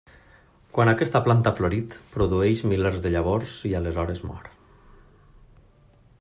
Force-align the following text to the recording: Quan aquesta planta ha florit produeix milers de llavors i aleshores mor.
Quan 0.77 0.89
aquesta 0.93 1.21
planta 1.27 1.51
ha 1.53 1.57
florit 1.59 1.97
produeix 2.15 2.65
milers 2.73 2.99
de 3.05 3.13
llavors 3.17 3.55
i 3.73 3.75
aleshores 3.81 4.27
mor. 4.31 4.53